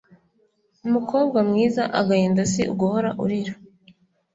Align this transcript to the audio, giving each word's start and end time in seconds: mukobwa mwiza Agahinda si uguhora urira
mukobwa 0.93 1.39
mwiza 1.49 1.83
Agahinda 1.99 2.41
si 2.51 2.61
uguhora 2.73 3.09
urira 3.23 3.53